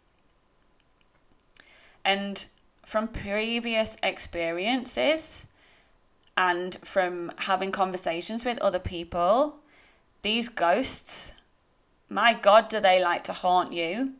And 2.04 2.44
from 2.84 3.08
previous 3.08 3.96
experiences, 4.02 5.46
and 6.36 6.76
from 6.82 7.32
having 7.36 7.72
conversations 7.72 8.44
with 8.44 8.58
other 8.58 8.78
people, 8.78 9.56
these 10.22 10.48
ghosts, 10.48 11.32
my 12.08 12.34
God, 12.34 12.68
do 12.68 12.80
they 12.80 13.02
like 13.02 13.24
to 13.24 13.32
haunt 13.32 13.72
you? 13.72 14.14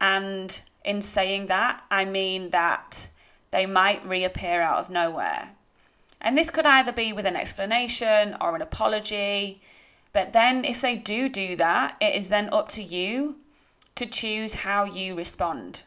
And 0.00 0.60
in 0.84 1.00
saying 1.00 1.46
that, 1.46 1.84
I 1.90 2.04
mean 2.04 2.50
that 2.50 3.10
they 3.50 3.66
might 3.66 4.06
reappear 4.06 4.60
out 4.60 4.78
of 4.78 4.90
nowhere. 4.90 5.52
And 6.20 6.36
this 6.36 6.50
could 6.50 6.66
either 6.66 6.92
be 6.92 7.12
with 7.12 7.26
an 7.26 7.36
explanation 7.36 8.36
or 8.40 8.54
an 8.54 8.62
apology. 8.62 9.60
But 10.12 10.32
then, 10.32 10.64
if 10.64 10.80
they 10.80 10.96
do 10.96 11.28
do 11.28 11.56
that, 11.56 11.96
it 12.00 12.14
is 12.14 12.28
then 12.28 12.48
up 12.52 12.68
to 12.70 12.82
you 12.82 13.36
to 13.96 14.06
choose 14.06 14.54
how 14.54 14.84
you 14.84 15.14
respond. 15.14 15.82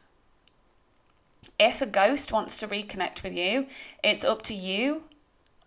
If 1.60 1.82
a 1.82 1.86
ghost 1.86 2.32
wants 2.32 2.58
to 2.60 2.68
reconnect 2.68 3.24
with 3.24 3.36
you, 3.36 3.68
it's 4.04 4.24
up 4.24 4.42
to 4.44 4.54
you 4.54 5.04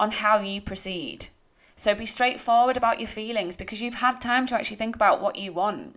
on 0.02 0.10
how 0.10 0.40
you 0.40 0.60
proceed. 0.60 1.28
So 1.76 1.94
be 1.94 2.06
straightforward 2.06 2.76
about 2.76 2.98
your 2.98 3.06
feelings 3.06 3.54
because 3.54 3.80
you've 3.80 4.02
had 4.06 4.20
time 4.20 4.48
to 4.48 4.56
actually 4.56 4.76
think 4.76 4.96
about 4.96 5.22
what 5.22 5.38
you 5.38 5.52
want. 5.52 5.96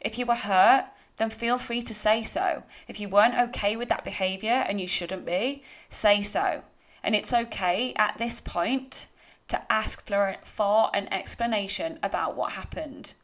If 0.00 0.18
you 0.18 0.26
were 0.26 0.34
hurt, 0.34 0.86
then 1.18 1.30
feel 1.30 1.56
free 1.56 1.80
to 1.82 1.94
say 1.94 2.24
so. 2.24 2.64
If 2.88 2.98
you 2.98 3.08
weren't 3.08 3.38
okay 3.50 3.76
with 3.76 3.88
that 3.90 4.02
behavior 4.02 4.64
and 4.68 4.80
you 4.80 4.88
shouldn't 4.88 5.24
be, 5.24 5.62
say 5.88 6.20
so. 6.20 6.62
And 7.04 7.14
it's 7.14 7.32
okay 7.32 7.92
at 7.94 8.18
this 8.18 8.40
point 8.40 9.06
to 9.46 9.72
ask 9.72 10.04
for, 10.04 10.34
for 10.42 10.90
an 10.92 11.06
explanation 11.12 12.00
about 12.02 12.36
what 12.36 12.52
happened. 12.52 13.14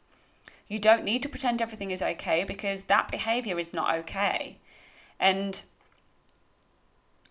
You 0.69 0.79
don't 0.79 1.05
need 1.05 1.25
to 1.25 1.29
pretend 1.29 1.61
everything 1.61 1.91
is 1.91 2.01
okay 2.01 2.45
because 2.45 2.85
that 2.85 3.11
behavior 3.11 3.59
is 3.59 3.75
not 3.75 3.97
okay. 3.97 4.59
And 5.19 5.61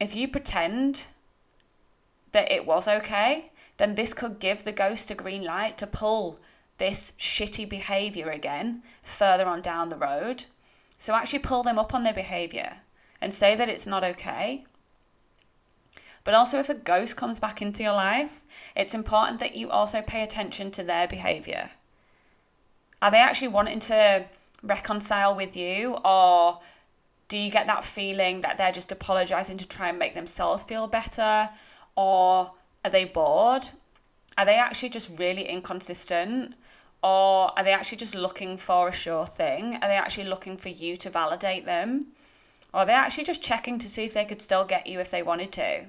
if 0.01 0.17
you 0.17 0.27
pretend 0.27 1.05
that 2.33 2.51
it 2.51 2.65
was 2.65 2.87
okay, 2.87 3.51
then 3.77 3.95
this 3.95 4.13
could 4.13 4.39
give 4.39 4.63
the 4.63 4.71
ghost 4.71 5.09
a 5.09 5.15
green 5.15 5.43
light 5.43 5.77
to 5.79 5.87
pull 5.87 6.39
this 6.77 7.13
shitty 7.17 7.67
behavior 7.67 8.29
again 8.29 8.83
further 9.01 9.45
on 9.45 9.61
down 9.61 9.89
the 9.89 9.95
road. 9.95 10.45
So 10.97 11.15
actually 11.15 11.39
pull 11.39 11.63
them 11.63 11.79
up 11.79 11.93
on 11.93 12.03
their 12.03 12.13
behavior 12.13 12.77
and 13.21 13.33
say 13.33 13.55
that 13.55 13.69
it's 13.69 13.87
not 13.87 14.03
okay. 14.03 14.65
But 16.23 16.33
also, 16.33 16.59
if 16.59 16.69
a 16.69 16.73
ghost 16.73 17.17
comes 17.17 17.39
back 17.39 17.61
into 17.61 17.83
your 17.83 17.93
life, 17.93 18.43
it's 18.75 18.93
important 18.93 19.39
that 19.39 19.55
you 19.55 19.69
also 19.69 20.01
pay 20.01 20.23
attention 20.23 20.71
to 20.71 20.83
their 20.83 21.07
behavior. 21.07 21.71
Are 23.01 23.11
they 23.11 23.17
actually 23.17 23.49
wanting 23.49 23.79
to 23.79 24.25
reconcile 24.61 25.35
with 25.35 25.57
you, 25.57 25.97
or 26.05 26.61
do 27.27 27.37
you 27.37 27.51
get 27.51 27.67
that 27.67 27.83
feeling 27.83 28.39
that 28.41 28.57
they're 28.57 28.71
just 28.71 28.91
apologizing 28.91 29.57
to 29.57 29.67
try 29.67 29.89
and 29.89 29.99
make 29.99 30.13
themselves 30.13 30.63
feel 30.63 30.87
better, 30.87 31.49
or 31.95 32.53
are 32.83 32.91
they 32.91 33.05
bored? 33.05 33.69
Are 34.37 34.45
they 34.45 34.55
actually 34.55 34.89
just 34.89 35.17
really 35.17 35.47
inconsistent? 35.47 36.55
Or 37.03 37.51
are 37.57 37.63
they 37.63 37.73
actually 37.73 37.97
just 37.97 38.15
looking 38.15 38.57
for 38.57 38.87
a 38.87 38.93
sure 38.93 39.25
thing? 39.25 39.75
Are 39.75 39.87
they 39.87 39.97
actually 39.97 40.25
looking 40.25 40.57
for 40.57 40.69
you 40.69 40.95
to 40.97 41.09
validate 41.09 41.65
them? 41.65 42.07
Or 42.73 42.81
are 42.81 42.85
they 42.85 42.93
actually 42.93 43.25
just 43.25 43.41
checking 43.41 43.77
to 43.79 43.89
see 43.89 44.05
if 44.05 44.13
they 44.13 44.25
could 44.25 44.41
still 44.41 44.65
get 44.65 44.87
you 44.87 44.99
if 44.99 45.11
they 45.11 45.21
wanted 45.21 45.51
to? 45.53 45.85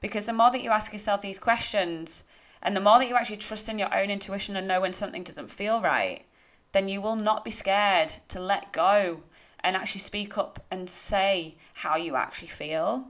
Because 0.00 0.26
the 0.26 0.32
more 0.32 0.50
that 0.50 0.62
you 0.62 0.70
ask 0.70 0.92
yourself 0.92 1.22
these 1.22 1.38
questions, 1.38 2.24
and 2.62 2.74
the 2.74 2.80
more 2.80 2.98
that 2.98 3.08
you 3.08 3.14
actually 3.14 3.36
trust 3.36 3.68
in 3.68 3.78
your 3.78 3.94
own 3.94 4.10
intuition 4.10 4.56
and 4.56 4.66
know 4.66 4.80
when 4.80 4.94
something 4.94 5.22
doesn't 5.22 5.50
feel 5.50 5.82
right, 5.82 6.24
then 6.72 6.88
you 6.88 7.00
will 7.00 7.16
not 7.16 7.44
be 7.44 7.50
scared 7.50 8.14
to 8.28 8.40
let 8.40 8.72
go 8.72 9.22
and 9.60 9.76
actually 9.76 10.00
speak 10.00 10.38
up 10.38 10.64
and 10.70 10.88
say 10.88 11.56
how 11.74 11.96
you 11.96 12.16
actually 12.16 12.48
feel. 12.48 13.08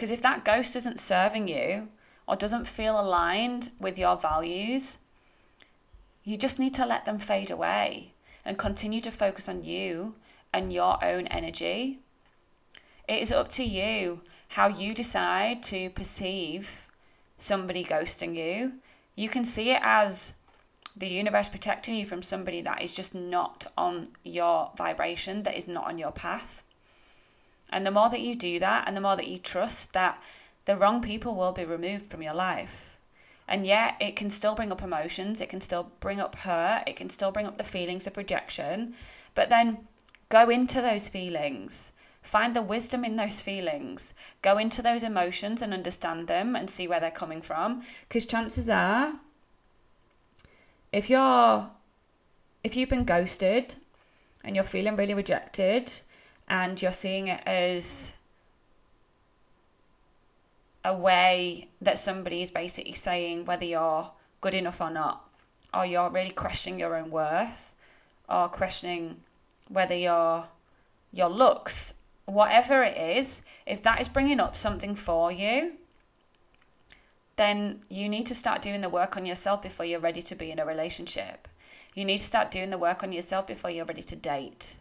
Because 0.00 0.12
if 0.12 0.22
that 0.22 0.46
ghost 0.46 0.76
isn't 0.76 0.98
serving 0.98 1.46
you 1.46 1.88
or 2.26 2.34
doesn't 2.34 2.66
feel 2.66 2.98
aligned 2.98 3.70
with 3.78 3.98
your 3.98 4.16
values, 4.16 4.96
you 6.24 6.38
just 6.38 6.58
need 6.58 6.72
to 6.72 6.86
let 6.86 7.04
them 7.04 7.18
fade 7.18 7.50
away 7.50 8.14
and 8.42 8.56
continue 8.56 9.02
to 9.02 9.10
focus 9.10 9.46
on 9.46 9.62
you 9.62 10.14
and 10.54 10.72
your 10.72 11.04
own 11.04 11.26
energy. 11.26 11.98
It 13.08 13.20
is 13.20 13.30
up 13.30 13.50
to 13.50 13.62
you 13.62 14.22
how 14.48 14.68
you 14.68 14.94
decide 14.94 15.62
to 15.64 15.90
perceive 15.90 16.88
somebody 17.36 17.84
ghosting 17.84 18.34
you. 18.34 18.80
You 19.16 19.28
can 19.28 19.44
see 19.44 19.68
it 19.68 19.82
as 19.82 20.32
the 20.96 21.08
universe 21.08 21.50
protecting 21.50 21.94
you 21.94 22.06
from 22.06 22.22
somebody 22.22 22.62
that 22.62 22.80
is 22.80 22.94
just 22.94 23.14
not 23.14 23.66
on 23.76 24.06
your 24.24 24.70
vibration, 24.78 25.42
that 25.42 25.58
is 25.58 25.68
not 25.68 25.84
on 25.84 25.98
your 25.98 26.10
path. 26.10 26.64
And 27.70 27.86
the 27.86 27.90
more 27.90 28.10
that 28.10 28.20
you 28.20 28.34
do 28.34 28.58
that, 28.58 28.86
and 28.86 28.96
the 28.96 29.00
more 29.00 29.16
that 29.16 29.28
you 29.28 29.38
trust 29.38 29.92
that 29.92 30.22
the 30.64 30.76
wrong 30.76 31.00
people 31.00 31.34
will 31.34 31.52
be 31.52 31.64
removed 31.64 32.10
from 32.10 32.22
your 32.22 32.34
life, 32.34 32.98
and 33.50 33.66
yet, 33.66 33.96
it 34.00 34.14
can 34.14 34.30
still 34.30 34.54
bring 34.54 34.70
up 34.70 34.80
emotions, 34.80 35.40
it 35.40 35.48
can 35.48 35.60
still 35.60 35.90
bring 35.98 36.20
up 36.20 36.36
hurt, 36.36 36.84
it 36.86 36.94
can 36.94 37.10
still 37.10 37.32
bring 37.32 37.46
up 37.46 37.58
the 37.58 37.64
feelings 37.64 38.06
of 38.06 38.16
rejection. 38.16 38.94
But 39.34 39.48
then 39.48 39.88
go 40.28 40.48
into 40.48 40.80
those 40.80 41.08
feelings. 41.08 41.90
Find 42.22 42.54
the 42.54 42.62
wisdom 42.62 43.04
in 43.04 43.16
those 43.16 43.42
feelings. 43.42 44.14
Go 44.40 44.56
into 44.56 44.82
those 44.82 45.02
emotions 45.02 45.62
and 45.62 45.74
understand 45.74 46.28
them 46.28 46.54
and 46.54 46.70
see 46.70 46.86
where 46.86 47.00
they're 47.00 47.10
coming 47.10 47.42
from. 47.42 47.82
Because 48.08 48.24
chances 48.24 48.70
are, 48.70 49.14
if 50.92 51.10
you're 51.10 51.70
if 52.62 52.76
you've 52.76 52.90
been 52.90 53.04
ghosted 53.04 53.76
and 54.44 54.54
you're 54.54 54.64
feeling 54.64 54.94
really 54.94 55.14
rejected 55.14 55.90
and 56.50 56.82
you're 56.82 56.90
seeing 56.90 57.28
it 57.28 57.40
as 57.46 58.12
a 60.84 60.94
way 60.94 61.68
that 61.80 61.96
somebody 61.96 62.42
is 62.42 62.50
basically 62.50 62.92
saying 62.92 63.44
whether 63.44 63.64
you're 63.64 64.10
good 64.40 64.54
enough 64.54 64.80
or 64.80 64.90
not, 64.90 65.30
or 65.72 65.86
you're 65.86 66.10
really 66.10 66.30
questioning 66.30 66.80
your 66.80 66.96
own 66.96 67.10
worth, 67.10 67.76
or 68.28 68.48
questioning 68.48 69.20
whether 69.68 69.94
your 69.94 70.48
your 71.12 71.28
looks, 71.28 71.94
whatever 72.26 72.82
it 72.82 72.96
is, 72.96 73.42
if 73.64 73.80
that 73.82 74.00
is 74.00 74.08
bringing 74.08 74.40
up 74.40 74.56
something 74.56 74.94
for 74.96 75.30
you, 75.30 75.74
then 77.36 77.80
you 77.88 78.08
need 78.08 78.26
to 78.26 78.34
start 78.34 78.60
doing 78.60 78.80
the 78.80 78.88
work 78.88 79.16
on 79.16 79.24
yourself 79.24 79.62
before 79.62 79.86
you're 79.86 80.00
ready 80.00 80.22
to 80.22 80.34
be 80.34 80.50
in 80.50 80.58
a 80.58 80.66
relationship. 80.66 81.46
You 81.94 82.04
need 82.04 82.18
to 82.18 82.24
start 82.24 82.50
doing 82.50 82.70
the 82.70 82.78
work 82.78 83.04
on 83.04 83.12
yourself 83.12 83.46
before 83.46 83.70
you're 83.70 83.84
ready 83.84 84.02
to 84.02 84.16
date. 84.16 84.78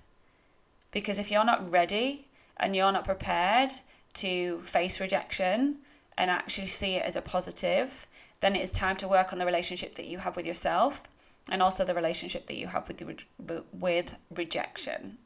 Because 0.92 1.20
if 1.20 1.30
you're 1.32 1.46
not 1.46 1.72
ready 1.72 2.28
and 2.58 2.76
you're 2.76 2.92
not 2.92 3.06
prepared 3.06 3.72
to 4.16 4.60
face 4.62 5.00
rejection, 5.00 5.78
and 6.20 6.30
actually 6.30 6.68
see 6.68 6.96
it 6.96 7.04
as 7.04 7.16
a 7.16 7.22
positive, 7.22 8.06
then 8.42 8.56
it 8.56 8.62
is 8.62 8.70
time 8.70 8.98
to 8.98 9.08
work 9.08 9.32
on 9.32 9.40
the 9.40 9.46
relationship 9.46 9.96
that 9.96 10.06
you 10.06 10.20
have 10.20 10.36
with 10.36 10.46
yourself 10.46 11.04
and 11.50 11.64
also 11.64 11.86
the 11.86 11.96
relationship 11.96 12.46
that 12.48 12.58
you 12.58 12.68
have 12.68 12.88
with 12.90 12.98
the, 12.98 13.64
with 13.72 14.18
rejection. 14.30 15.18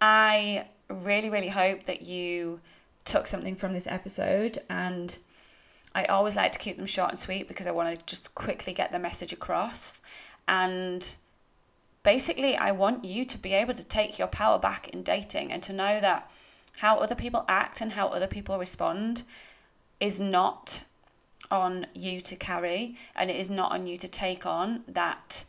I 0.00 0.66
really 0.90 1.30
really 1.30 1.48
hope 1.48 1.84
that 1.84 2.02
you 2.02 2.60
took 3.04 3.26
something 3.26 3.56
from 3.56 3.72
this 3.72 3.86
episode 3.86 4.58
and 4.68 5.16
I 5.94 6.04
always 6.04 6.36
like 6.36 6.52
to 6.52 6.58
keep 6.58 6.76
them 6.76 6.86
short 6.86 7.10
and 7.10 7.18
sweet 7.18 7.48
because 7.48 7.66
I 7.66 7.70
want 7.70 7.98
to 7.98 8.04
just 8.04 8.34
quickly 8.34 8.74
get 8.74 8.92
the 8.92 8.98
message 8.98 9.32
across 9.32 10.02
and 10.46 11.16
basically 12.04 12.56
I 12.56 12.70
want 12.70 13.04
you 13.04 13.24
to 13.24 13.36
be 13.36 13.52
able 13.52 13.74
to 13.74 13.84
take 13.84 14.18
your 14.18 14.28
power 14.28 14.58
back 14.60 14.88
in 14.90 15.02
dating 15.02 15.50
and 15.50 15.62
to 15.64 15.72
know 15.72 16.00
that 16.00 16.30
how 16.76 16.98
other 16.98 17.16
people 17.16 17.44
act 17.48 17.80
and 17.80 17.92
how 17.92 18.08
other 18.08 18.28
people 18.28 18.58
respond 18.58 19.24
is 19.98 20.20
not 20.20 20.82
on 21.50 21.86
you 21.94 22.20
to 22.20 22.36
carry 22.36 22.96
and 23.16 23.30
it 23.30 23.36
is 23.36 23.50
not 23.50 23.72
on 23.72 23.86
you 23.86 23.98
to 23.98 24.08
take 24.08 24.46
on 24.46 24.84
that 24.86 25.44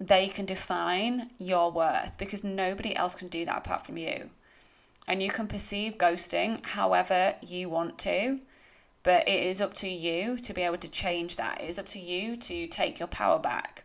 they 0.00 0.28
can 0.28 0.44
define 0.44 1.30
your 1.38 1.70
worth 1.70 2.18
because 2.18 2.42
nobody 2.42 2.94
else 2.96 3.14
can 3.14 3.28
do 3.28 3.44
that 3.44 3.58
apart 3.58 3.86
from 3.86 3.96
you. 3.96 4.30
And 5.06 5.22
you 5.22 5.30
can 5.30 5.46
perceive 5.46 5.98
ghosting 5.98 6.64
however 6.66 7.34
you 7.42 7.68
want 7.68 7.98
to, 8.00 8.40
but 9.02 9.28
it 9.28 9.42
is 9.42 9.60
up 9.60 9.74
to 9.74 9.88
you 9.88 10.38
to 10.38 10.54
be 10.54 10.62
able 10.62 10.78
to 10.78 10.88
change 10.88 11.36
that. 11.36 11.60
It 11.60 11.68
is 11.68 11.78
up 11.78 11.88
to 11.88 11.98
you 11.98 12.36
to 12.38 12.66
take 12.66 12.98
your 12.98 13.08
power 13.08 13.38
back. 13.38 13.83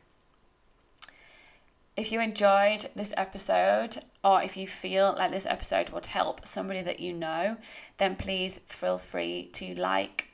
If 2.00 2.14
you 2.14 2.22
enjoyed 2.22 2.90
this 2.96 3.14
episode, 3.18 3.98
or 4.24 4.42
if 4.42 4.56
you 4.56 4.68
feel 4.68 5.16
like 5.18 5.32
this 5.32 5.46
episode 5.46 5.90
would 5.90 6.06
help 6.06 6.48
somebody 6.48 6.82
that 6.82 7.02
you 7.02 7.12
know, 7.12 7.58
then 7.98 8.16
please 8.16 8.62
feel 8.66 8.98
free 8.98 9.50
to 9.52 9.76
like, 9.76 10.30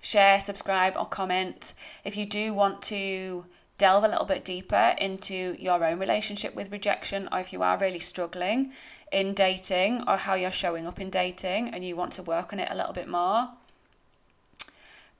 share, 0.00 0.38
subscribe, 0.38 0.96
or 0.96 1.06
comment. 1.06 1.74
If 2.04 2.16
you 2.16 2.24
do 2.24 2.54
want 2.54 2.82
to 2.82 3.46
delve 3.78 4.04
a 4.04 4.08
little 4.08 4.26
bit 4.26 4.44
deeper 4.44 4.94
into 4.98 5.56
your 5.58 5.84
own 5.84 5.98
relationship 5.98 6.54
with 6.54 6.70
rejection, 6.70 7.28
or 7.32 7.40
if 7.40 7.52
you 7.52 7.64
are 7.64 7.76
really 7.76 7.98
struggling 7.98 8.70
in 9.10 9.34
dating 9.34 10.04
or 10.06 10.18
how 10.18 10.34
you're 10.34 10.52
showing 10.52 10.86
up 10.86 11.00
in 11.00 11.10
dating 11.10 11.70
and 11.70 11.84
you 11.84 11.96
want 11.96 12.12
to 12.12 12.22
work 12.22 12.52
on 12.52 12.60
it 12.60 12.68
a 12.70 12.76
little 12.76 12.92
bit 12.92 13.08
more, 13.08 13.48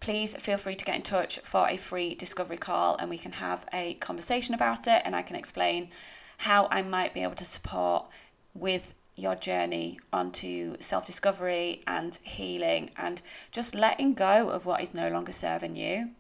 please 0.00 0.34
feel 0.36 0.56
free 0.56 0.74
to 0.74 0.84
get 0.84 0.96
in 0.96 1.02
touch 1.02 1.38
for 1.42 1.68
a 1.68 1.76
free 1.76 2.14
discovery 2.14 2.56
call 2.56 2.96
and 2.96 3.10
we 3.10 3.18
can 3.18 3.32
have 3.32 3.66
a 3.72 3.94
conversation 3.94 4.54
about 4.54 4.86
it 4.86 5.02
and 5.04 5.14
I 5.14 5.22
can 5.22 5.36
explain 5.36 5.90
how 6.38 6.68
I 6.70 6.82
might 6.82 7.14
be 7.14 7.22
able 7.22 7.34
to 7.34 7.44
support 7.44 8.06
with 8.54 8.94
your 9.16 9.34
journey 9.34 9.98
onto 10.12 10.76
self 10.78 11.04
discovery 11.04 11.82
and 11.86 12.18
healing 12.22 12.90
and 12.96 13.20
just 13.50 13.74
letting 13.74 14.14
go 14.14 14.48
of 14.48 14.64
what 14.64 14.80
is 14.80 14.94
no 14.94 15.08
longer 15.08 15.32
serving 15.32 15.74
you. 15.74 16.10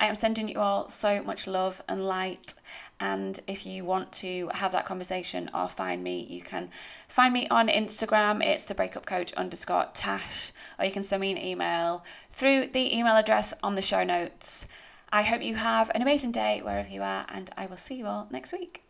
I 0.00 0.06
am 0.06 0.14
sending 0.14 0.48
you 0.48 0.58
all 0.58 0.88
so 0.88 1.22
much 1.22 1.46
love 1.46 1.82
and 1.86 2.06
light. 2.06 2.54
And 2.98 3.38
if 3.46 3.66
you 3.66 3.84
want 3.84 4.10
to 4.12 4.50
have 4.54 4.72
that 4.72 4.86
conversation 4.86 5.50
or 5.54 5.68
find 5.68 6.02
me, 6.02 6.26
you 6.28 6.40
can 6.40 6.70
find 7.06 7.34
me 7.34 7.46
on 7.48 7.68
Instagram. 7.68 8.42
It's 8.42 8.64
the 8.64 8.74
breakup 8.74 9.04
coach 9.04 9.34
underscore 9.34 9.88
Tash, 9.92 10.52
or 10.78 10.86
you 10.86 10.90
can 10.90 11.02
send 11.02 11.20
me 11.20 11.30
an 11.30 11.38
email 11.38 12.02
through 12.30 12.68
the 12.68 12.96
email 12.96 13.16
address 13.16 13.52
on 13.62 13.74
the 13.74 13.82
show 13.82 14.02
notes. 14.02 14.66
I 15.12 15.22
hope 15.22 15.42
you 15.42 15.56
have 15.56 15.90
an 15.94 16.02
amazing 16.02 16.32
day 16.32 16.60
wherever 16.62 16.88
you 16.88 17.02
are, 17.02 17.26
and 17.28 17.50
I 17.56 17.66
will 17.66 17.76
see 17.76 17.96
you 17.96 18.06
all 18.06 18.26
next 18.30 18.52
week. 18.52 18.89